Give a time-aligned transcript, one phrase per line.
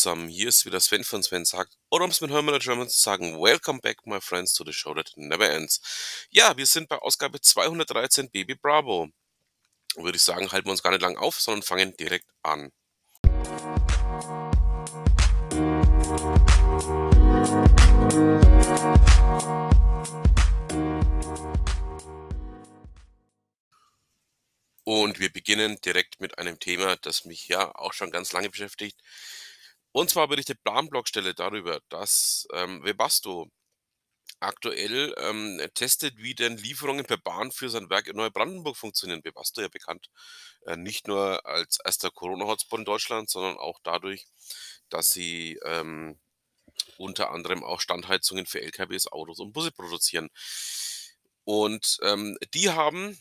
[0.00, 2.98] zusammen, hier ist wieder Sven von Sven sagt, oder um es mit Hermann German zu
[2.98, 5.82] sagen, Welcome back, my friends, to the show that never ends.
[6.30, 9.10] Ja, wir sind bei Ausgabe 213 Baby Bravo.
[9.96, 12.72] Würde ich sagen, halten wir uns gar nicht lang auf, sondern fangen direkt an.
[24.84, 28.98] Und wir beginnen direkt mit einem Thema, das mich ja auch schon ganz lange beschäftigt.
[29.92, 33.50] Und zwar berichtet Planblockstelle darüber, dass ähm, Webasto
[34.38, 39.24] aktuell ähm, testet, wie denn Lieferungen per Bahn für sein Werk in Neubrandenburg funktionieren.
[39.24, 40.10] Webasto ja bekannt
[40.66, 44.26] äh, nicht nur als erster Corona-Hotspot in Deutschland, sondern auch dadurch,
[44.88, 46.18] dass sie ähm,
[46.96, 50.30] unter anderem auch Standheizungen für LKWs, Autos und Busse produzieren.
[51.44, 53.18] Und ähm, die haben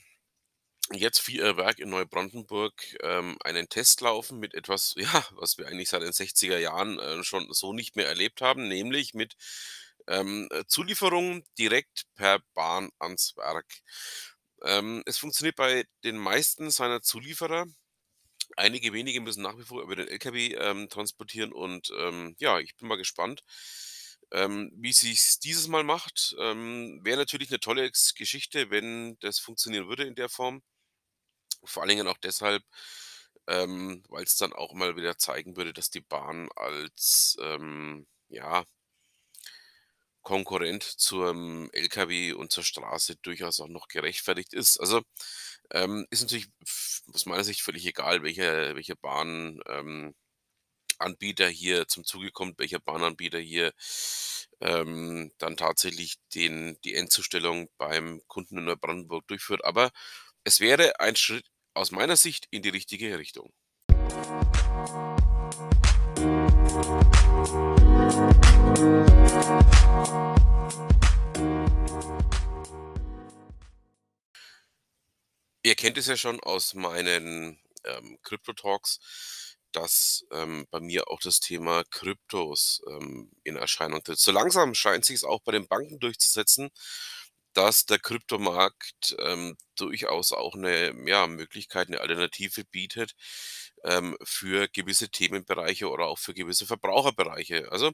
[0.94, 5.68] jetzt für ihr Werk in Neubrandenburg ähm, einen Test laufen mit etwas, ja, was wir
[5.68, 9.36] eigentlich seit den 60er Jahren äh, schon so nicht mehr erlebt haben, nämlich mit
[10.08, 13.82] ähm, äh, Zulieferung direkt per Bahn ans Werk.
[14.64, 17.66] Ähm, es funktioniert bei den meisten seiner Zulieferer.
[18.58, 22.76] Einige wenige müssen nach wie vor über den LKW ähm, transportieren und ähm, ja, ich
[22.76, 23.44] bin mal gespannt,
[24.32, 26.36] ähm, wie es dieses Mal macht.
[26.40, 30.64] Ähm, Wäre natürlich eine tolle Geschichte, wenn das funktionieren würde in der Form.
[31.64, 32.64] Vor allen Dingen auch deshalb,
[33.48, 38.66] ähm, weil es dann auch mal wieder zeigen würde, dass die Bahn als, ähm, ja
[40.22, 44.78] Konkurrent zum LKW und zur Straße durchaus auch noch gerechtfertigt ist.
[44.78, 45.02] Also,
[45.72, 46.48] ähm, ist natürlich
[47.14, 50.14] aus meiner Sicht völlig egal, welcher welcher Bahn ähm,
[51.50, 53.74] hier zum Zuge kommt, welcher Bahnanbieter hier,
[54.62, 59.64] ähm, dann tatsächlich den die Endzustellung beim Kunden in Neubrandenburg durchführt.
[59.66, 59.92] Aber
[60.44, 63.54] es wäre ein Schritt aus meiner Sicht in die richtige Richtung.
[75.62, 81.40] Ihr kennt es ja schon aus meinen ähm, Crypto-Talks, dass ähm, bei mir auch das
[81.40, 84.20] Thema Kryptos ähm, in Erscheinung tritt.
[84.20, 86.72] So langsam scheint sich es auch bei den Banken durchzusetzen
[87.54, 93.16] dass der Kryptomarkt ähm, durchaus auch eine ja, Möglichkeit, eine Alternative bietet
[93.84, 97.72] ähm, für gewisse Themenbereiche oder auch für gewisse Verbraucherbereiche.
[97.72, 97.92] Also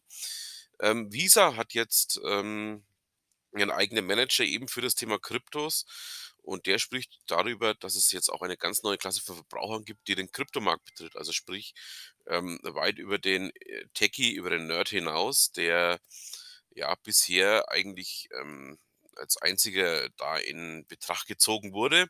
[0.82, 2.86] ähm, Visa hat jetzt ähm,
[3.54, 5.86] einen eigenen Manager eben für das Thema Kryptos
[6.46, 10.08] und der spricht darüber, dass es jetzt auch eine ganz neue Klasse von Verbrauchern gibt,
[10.08, 11.16] die den Kryptomarkt betritt.
[11.16, 11.74] Also sprich
[12.28, 16.00] ähm, weit über den äh, Techie, über den Nerd hinaus, der
[16.76, 18.78] ja bisher eigentlich ähm,
[19.18, 22.08] als einziger da in Betracht gezogen wurde,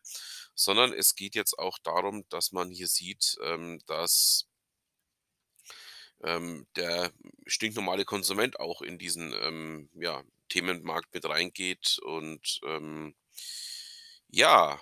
[0.56, 4.48] sondern es geht jetzt auch darum, dass man hier sieht, ähm, dass
[6.24, 7.12] ähm, der
[7.46, 12.00] stinknormale Konsument auch in diesen ähm, ja, Themenmarkt mit reingeht.
[12.04, 13.16] Und ähm,
[14.30, 14.80] ja,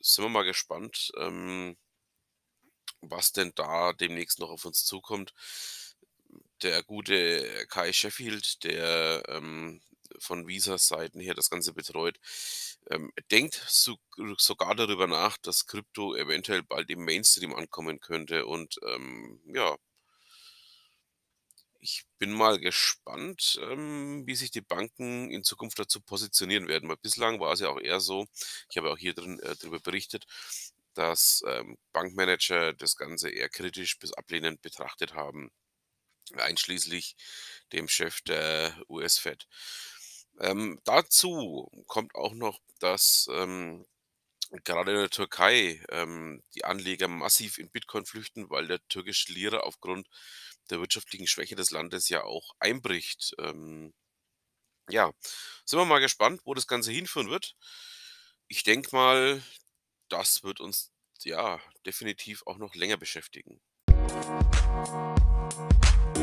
[0.00, 1.76] sind wir mal gespannt, ähm,
[3.00, 5.32] was denn da demnächst noch auf uns zukommt.
[6.62, 9.82] Der gute Kai Sheffield, der ähm,
[10.18, 12.18] von Visas Seiten her das Ganze betreut,
[12.90, 13.96] ähm, denkt so,
[14.38, 18.46] sogar darüber nach, dass Krypto eventuell bald im Mainstream ankommen könnte.
[18.46, 19.76] Und ähm, ja,
[21.80, 26.88] ich bin mal gespannt, ähm, wie sich die Banken in Zukunft dazu positionieren werden.
[26.88, 28.26] Weil bislang war es ja auch eher so,
[28.70, 30.26] ich habe auch hier drin äh, darüber berichtet,
[30.94, 35.50] dass ähm, Bankmanager das Ganze eher kritisch bis ablehnend betrachtet haben,
[36.36, 37.16] einschließlich
[37.72, 39.46] dem Chef der US-Fed.
[40.40, 43.86] Ähm, dazu kommt auch noch, dass ähm,
[44.64, 49.58] gerade in der Türkei ähm, die Anleger massiv in Bitcoin flüchten, weil der türkische Lira
[49.58, 50.08] aufgrund
[50.70, 53.34] der wirtschaftlichen Schwäche des Landes ja auch einbricht.
[53.38, 53.94] Ähm,
[54.88, 55.12] ja,
[55.64, 57.56] sind wir mal gespannt, wo das Ganze hinführen wird.
[58.48, 59.42] Ich denke mal,
[60.08, 63.60] das wird uns ja definitiv auch noch länger beschäftigen.
[66.16, 66.22] Ich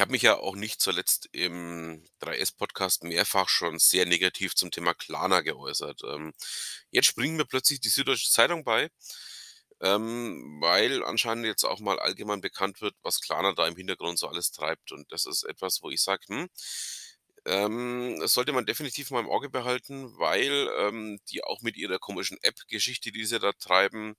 [0.00, 5.40] habe mich ja auch nicht zuletzt im 3S-Podcast mehrfach schon sehr negativ zum Thema Klarna
[5.40, 6.02] geäußert.
[6.04, 6.32] Ähm,
[6.90, 8.90] jetzt springen mir plötzlich die Süddeutsche Zeitung bei,
[9.80, 14.28] ähm, weil anscheinend jetzt auch mal allgemein bekannt wird, was Klarna da im Hintergrund so
[14.28, 14.92] alles treibt.
[14.92, 16.48] Und das ist etwas, wo ich sage, hm,
[17.46, 21.98] ähm, das sollte man definitiv mal im Auge behalten, weil ähm, die auch mit ihrer
[21.98, 24.14] komischen App-Geschichte, die sie da treiben,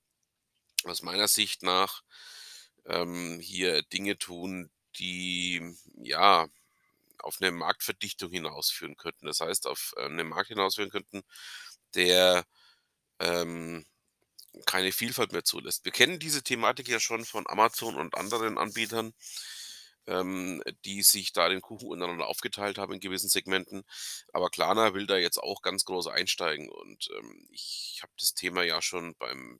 [0.85, 2.03] aus meiner Sicht nach
[2.87, 5.61] ähm, hier Dinge tun, die
[5.97, 6.47] ja
[7.19, 9.27] auf 'ne Marktverdichtung hinausführen könnten.
[9.27, 11.23] Das heißt, auf, äh, 'nen Markt hinausführen könnten,
[11.95, 12.45] der,
[13.21, 13.85] ähm,
[14.67, 15.85] keine Vielfalt mehr zulässt.
[15.85, 19.13] Wir kennen diese Thematik ja schon von Amazon und anderen Anbietern,
[20.07, 23.83] ähm, die sich da den Kuchen untereinander aufgeteilt haben in gewissen Segmenten.
[24.33, 28.63] Aber Klarna will da jetzt auch ganz groß einsteigen und, ähm, ich habe das Thema
[28.63, 29.59] ja schon beim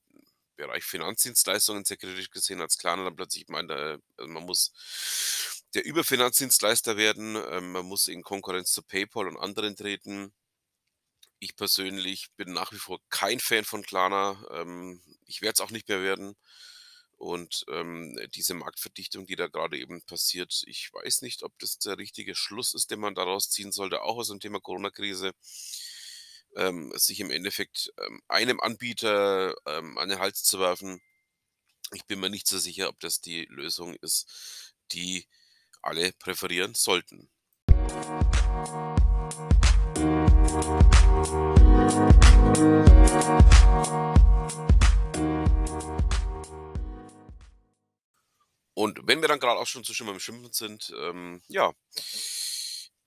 [0.58, 6.96] Bereich Finanzdienstleistungen sehr kritisch gesehen, als Klarna dann plötzlich meinte, äh, man muss der Überfinanzdienstleister
[6.98, 10.34] werden, ähm, man muss in Konkurrenz zu PayPal und anderen treten.
[11.40, 14.44] Ich persönlich bin nach wie vor kein Fan von Klarna.
[14.52, 16.36] Ähm, ich werde es auch nicht mehr werden.
[17.18, 21.98] Und, ähm, diese Marktverdichtung, die da grade eben passiert, ich weiß nicht, ob das der
[21.98, 25.32] richtige Schluss ist, den man daraus ziehen sollte, auch aus dem Thema Corona-Krise,
[26.56, 31.02] ähm, sich im Endeffekt, ähm, einem Anbieter, ähm, an den Hals zu werfen.
[31.94, 35.28] Ich bin mir nicht so sicher, ob das die Lösung ist, die
[35.82, 37.30] alle präferieren sollten.
[37.68, 39.65] Und
[49.08, 51.74] wenn wir dann grad auch schon so schön beim Schimpfen sind, ähm, ja,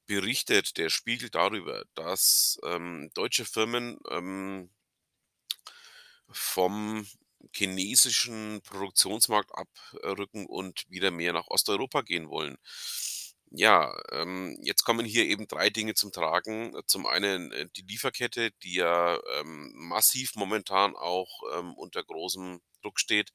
[0.06, 4.70] berichtet der Spiegel darüber, dass, ähm, deutsche Firmen, ähm
[6.30, 7.06] vom
[7.52, 12.58] chinesischen Produktionsmarkt abrücken und wieder mehr nach Osteuropa gehen wollen.
[13.50, 16.74] Ja, ähm, jetzt kommen hier eben 3 Dinge zum Tragen.
[16.86, 23.00] Zum einen, äh, die Lieferkette, die ja, ähm, massiv momentan auch, ähm, unter großem Druck
[23.00, 23.30] steht.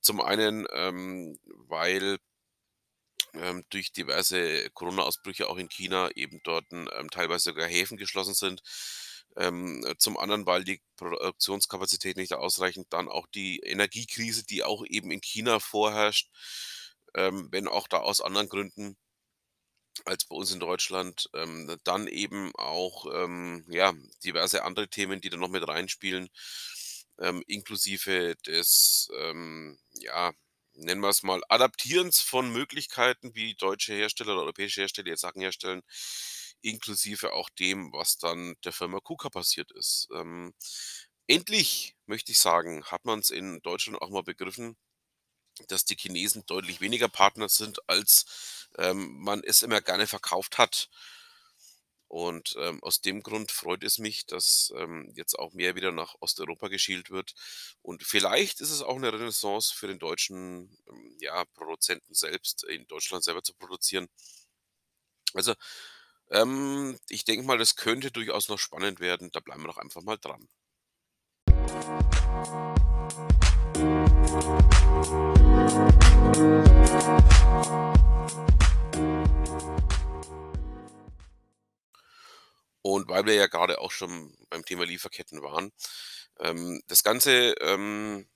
[0.00, 2.18] Zum einen, ähm, weil
[3.34, 8.62] ähm, durch diverse Corona-Ausbrüche auch in China eben dort ähm, teilweise sogar Häfen geschlossen sind.
[9.36, 15.10] Ähm, zum anderen, weil die Produktionskapazitäten nicht ausreichen, dann auch die Energiekrise, die auch eben
[15.10, 16.30] in China vorherrscht,
[17.14, 18.96] ähm, wenn auch da aus anderen Gründen
[20.04, 21.28] als bei uns in Deutschland.
[21.34, 23.92] Ähm, dann eben auch, ähm, ja,
[24.24, 26.28] diverse andere Themen, die da noch mit reinspielen,
[27.20, 30.32] ähm, inklusive des, ähm, ja,
[30.74, 35.82] nennen wir's mal, Adaptierens von Möglichkeiten, wie deutsche Hersteller oder europäische Hersteller jetzt Sachen herstellen,
[36.62, 40.08] inklusive auch dem, was dann der Firma KUKA passiert ist.
[40.14, 40.54] Ähm,
[41.26, 44.76] endlich, möchte ich sagen, hat man's in Deutschland auch mal begriffen,
[45.68, 50.88] dass die Chinesen deutlich weniger Partner sind, als, ähm, man es immer gerne verkauft hat.
[52.08, 56.14] Und, ähm, aus dem Grund freut es mich, dass, ähm, jetzt auch mehr wieder nach
[56.20, 57.34] Osteuropa geschielt wird.
[57.82, 62.86] Und vielleicht ist es auch 'ne Renaissance für den deutschen, ähm, ja, Produzenten selbst, in
[62.86, 64.08] Deutschland selber zu produzieren.
[65.34, 65.54] Also,
[66.30, 69.30] ähm, ich denke mal, das könnte durchaus noch spannend werden.
[69.32, 70.48] Da bleiben wir doch einfach mal dran.
[82.98, 85.72] Und weil wir ja grade auch schon beim Thema Lieferketten waren,
[86.40, 88.28] ähm, das Ganze, ähm,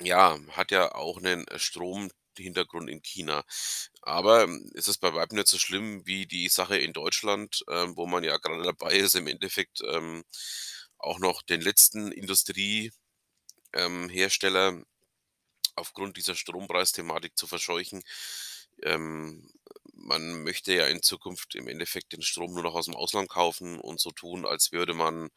[0.00, 3.44] ja, hat ja auch 'nen Stromhintergrund in China.
[4.02, 8.06] Aber es ist bei weitem nicht so schlimm wie die Sache in Deutschland, ähm, wo
[8.06, 10.24] man ja grade dabei ist, im Endeffekt, ähm,
[10.98, 12.92] auch noch den letzten Industrie
[13.74, 14.10] ähm,
[15.76, 18.02] aufgrund dieser Strompreisthematik zu verscheuchen.
[18.82, 19.50] Ähm,
[20.00, 24.00] man möchte ja in Zukunft im Endeffekt den Strom nur noch aus'm Ausland kaufen und
[24.00, 25.30] so tun, als würde man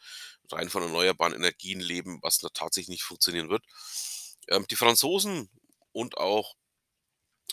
[0.52, 3.64] rein von erneuerbaren Energien leben, was tatsächlich nicht funktionieren wird.
[4.50, 5.50] Ähm, die Franzosen
[5.94, 6.56] und auch,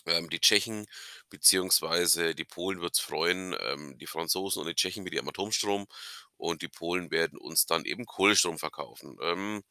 [0.06, 0.86] ähm, die Tschechen
[1.30, 5.86] beziehungsweise die Polen wird's freuen, ähm, die Franzosen und die Tschechen mit ihrem Atomstrom
[6.36, 9.16] und die Polen werden uns dann eben Kohlestrom verkaufen.
[9.22, 9.62] Ähm,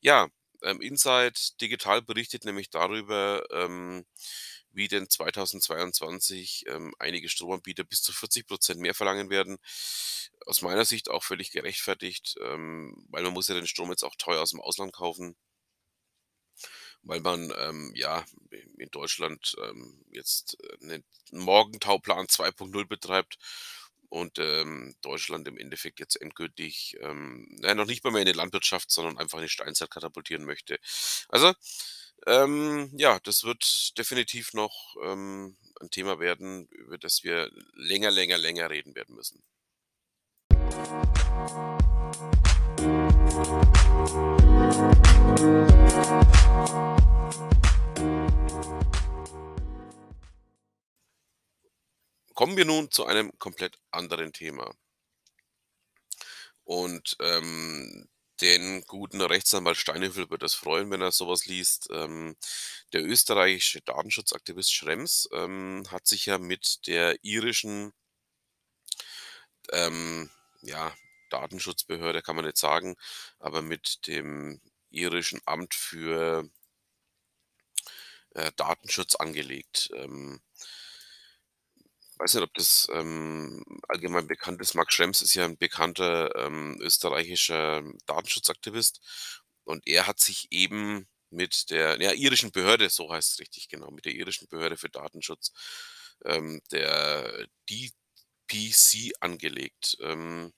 [0.00, 0.28] ja,
[0.64, 4.06] ähm, Inside Digital berichtet nämlich darüber, ähm,
[4.72, 9.58] wie denn 2022, ähm, einige Stromanbieter bis zu 40 % mehr verlangen werden.
[10.46, 14.16] Aus meiner Sicht auch völlig gerechtfertigt, ähm, weil man muss ja den Strom jetzt auch
[14.18, 15.34] teuer aus'm Ausland kaufen
[17.06, 18.24] weil man, ähm, ja,
[18.78, 23.36] in Deutschland, ähm, jetzt, äh, 'nen Morgenthau-Plan 2.0 betreibt
[24.08, 28.26] und, ähm, Deutschland im Endeffekt jetzt endgültig, ähm, na ja, noch nicht mal mehr in
[28.26, 30.78] die Landwirtschaft, sondern einfach in die Steinzeit katapultieren möchte.
[31.28, 31.52] Also,
[32.26, 38.38] ähm, ja, das wird definitiv noch, ähm, 'n Thema werden, über das wir länger, länger,
[38.38, 39.42] länger reden werden müssen.
[52.34, 54.74] Kommen wir nun zu einem komplett anderen Thema.
[56.64, 58.08] Und, ähm,
[58.40, 61.86] Den guten Rechtsanwalt Steinhöfel wird das freuen, wenn er so was liest.
[61.92, 62.34] Ähm,
[62.92, 67.92] der österreichische Datenschutzaktivist Schrems, ähm, hat sich ja mit der irischen
[69.72, 70.30] ähm,
[70.62, 70.94] ja,
[71.30, 72.96] Datenschutzbehörde kann man nicht sagen,
[73.38, 74.60] aber mit dem
[74.90, 76.48] irischen Amt für
[78.34, 79.90] äh, Datenschutz angelegt.
[79.94, 80.40] Ähm
[82.24, 84.74] weiß nicht, ob das, ähm, allgemein bekannt ist.
[84.74, 89.00] Max Schrems ist ja 'n bekannter, ähm, österreichischer Datenschutzaktivist
[89.64, 94.04] und er hat sich eben mit der ja, irischen Behörde, so heißt's richtig, genau, mit
[94.06, 95.52] der irischen Behörde für Datenschutz,
[96.24, 99.96] ähm, der DPC angelegt.
[100.02, 100.52] Ähm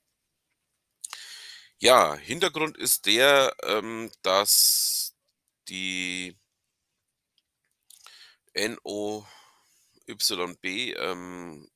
[1.82, 5.14] ja, Hintergrund ist der, ähm, dass
[5.68, 6.36] die
[10.08, 11.68] NOYB, ähm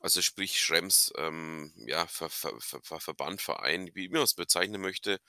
[0.00, 4.80] also sprich Schrems, ähm, ja, Ver Ver Ver Ver Verband, Verein, wie immer man's bezeichnen
[4.80, 5.20] möchte,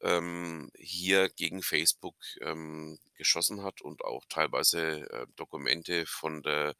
[0.00, 6.74] ähm, hier gegen Facebook, ähm, geschossen hat und auch teilweise, äh, Dokumente von der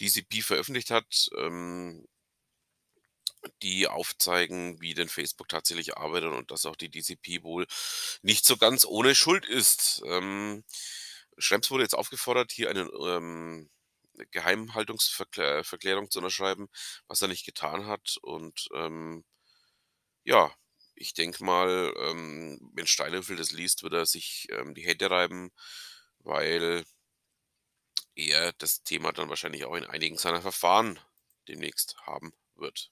[0.00, 2.06] DCP veröffentlicht hat, ähm
[3.62, 7.66] die aufzeigen, wie denn Facebook tatsächlich arbeitet und dass auch die DCP wohl
[8.22, 10.02] nicht so ganz ohne Schuld ist.
[10.06, 10.64] Ähm,
[11.38, 13.70] Schrems wurde jetzt aufgefordert, hier eine, ähm,
[14.32, 16.68] Geheimhaltungsverklä Verklärung zu unterschreiben,
[17.06, 19.24] was er nicht getan hat und, ähm,
[20.24, 20.52] ja,
[20.94, 25.52] ich denke mal, ähm, wenn Steinhöfel das liest, wird er sich, ähm, die Hände reiben,
[26.18, 26.84] weil
[28.16, 30.98] er das Thema dann wahrscheinlich auch in einigen seiner Verfahren
[31.46, 32.90] demnächst haben wird.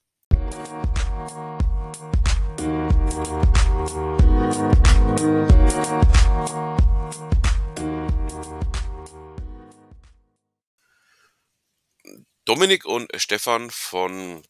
[12.47, 14.41] Dominik und Stefan von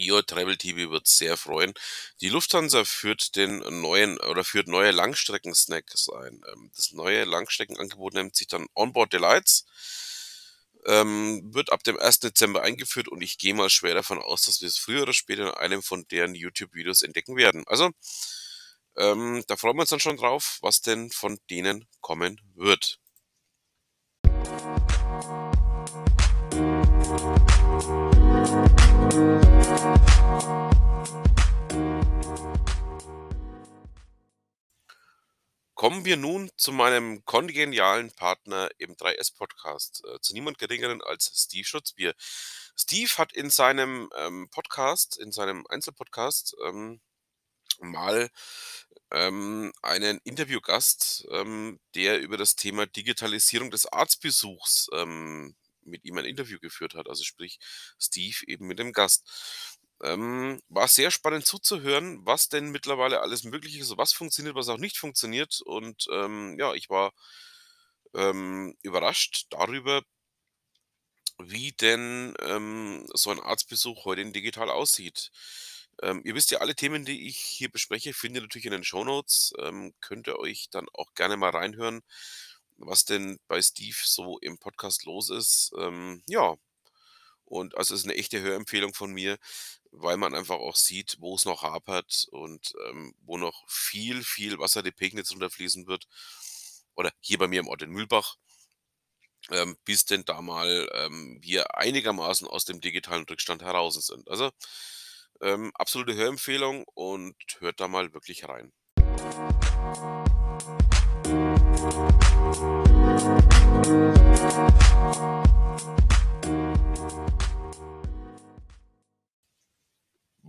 [0.00, 1.74] Your Travel TV wird's sehr freuen.
[2.22, 6.40] Die Lufthansa führt den neuen oder führt neue Langstrecken-Snacks ein.
[6.50, 9.66] Ähm, das neue Langstreckenangebot nennt sich dann Onboard Delights.
[10.86, 12.20] Ähm, wird ab dem 1.
[12.20, 15.42] Dezember eingeführt und ich gehe mal schwer davon aus, dass wir es früher oder später
[15.48, 17.64] in einem von deren YouTube-Videos entdecken werden.
[17.66, 17.90] Also,
[18.96, 23.00] ähm, da freuen wir uns dann schon drauf, was denn von denen kommen wird.
[27.14, 27.44] Kommen
[36.04, 41.64] wir nun zu meinem kongenialen Partner im 3S Podcast, äh, zu niemand Geringeren als Steve
[41.64, 42.14] Schutzbier.
[42.74, 47.00] Steve hat in seinem, ähm, Podcast in seinem Einzelpodcast, ähm,
[47.78, 48.28] mal,
[49.12, 55.54] ähm, einen Interviewgast, ähm, der über das Thema Digitalisierung des Arztbesuchs, ähm,
[55.86, 57.58] mit ihm ein Interview geführt hat, also sprich
[58.00, 59.30] Steve eben mit dem Gast.
[60.02, 64.78] Ähm, war sehr spannend zuzuhören, was denn mittlerweile alles möglich ist, was funktioniert, was auch
[64.78, 67.12] nicht funktioniert und, ähm, ja, ich war,
[68.14, 70.02] ähm, überrascht darüber
[71.38, 75.30] wie denn, ähm, so ein Arztbesuch heute in digital aussieht.
[76.02, 78.84] Ähm, ihr wisst ja, alle Themen, die ich hier bespreche, findet ihr natürlich in den
[78.84, 79.52] Shownotes.
[79.60, 82.02] Ähm, könnt ihr euch dann auch gerne mal reinhören,
[82.76, 85.72] was denn bei Steve so im Podcast los ist.
[85.78, 86.54] Ähm, ja,
[87.46, 89.38] und also, es ist 'ne echte Hörempfehlung von mir,
[89.92, 94.82] weil man einfach auch sieht, wo's noch hapert und, ähm, wo noch viel, viel Wasser
[94.82, 96.06] die Pegnitz runterfließen wird
[96.96, 98.36] oder hier bei mir im Ort in Mühlbach
[99.50, 104.28] ähm, bis denn da mal, ähm, wir einigermaßen aus dem digitalen Rückstand heraus sind.
[104.28, 104.50] Also,
[105.42, 108.72] ähm, absolute Hörempfehlung und hört da mal wirklich rein.
[111.84, 111.90] Wir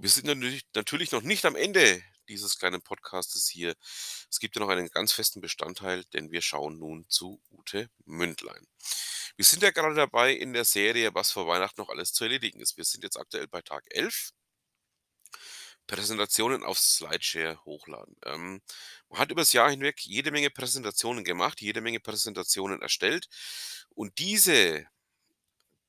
[0.06, 0.28] sind
[0.74, 3.76] natürlich noch nicht am Ende dieses kleinen Podcastes hier.
[4.32, 8.66] Es gibt ja noch einen ganz festen Bestandteil, denn wir schauen nun zu Ute Mündlein.
[9.36, 12.62] Wir sind ja gerade dabei in der Serie, was vor Weihnachten noch alles zu erledigen
[12.62, 12.78] ist.
[12.78, 14.32] Wir sind jetzt aktuell bei Tag 11.
[15.88, 18.16] Präsentationen auf Slideshare hochladen.
[18.26, 18.62] Ähm,
[19.10, 23.28] man hat übers Jahr hinweg jede Menge Präsentationen gemacht, jede Menge Präsentationen erstellt
[23.92, 24.88] und diese,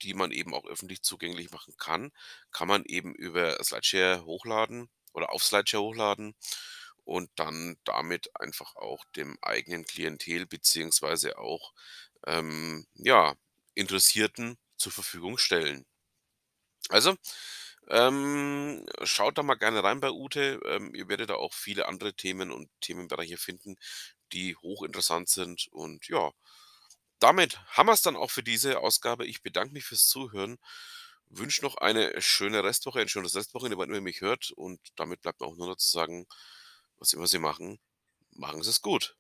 [0.03, 2.11] die man eben auch öffentlich zugänglich machen kann,
[2.53, 6.35] kann man eben über Slideshare hochladen oder auf Slideshare hochladen
[7.05, 11.73] und dann damit einfach auch dem eigenen Klientel beziehungsweise auch,
[12.27, 13.37] ähm, ja,
[13.75, 15.85] Interessierten zur Verfügung stellen.
[16.91, 17.17] Also,
[17.89, 20.61] ähm, schaut da mal gerne rein bei Ute.
[20.67, 23.77] Ähm, ihr werdet da auch viele andere Themen und Themenbereiche finden,
[24.33, 26.33] die hochinteressant sind und ja,
[27.19, 29.27] damit haben wir's dann auch für diese Ausgabe.
[29.27, 30.59] Ich bedanke mich fürs Zuhören
[31.29, 35.41] Wünsche noch eine schöne Restwoche, ein schönes Restwochenende, immer ihr mich hört und damit bleibt
[35.41, 36.27] mir auch nur noch zu sagen,
[36.99, 37.79] was immer Sie machen,
[38.33, 39.17] machen Sie es gut.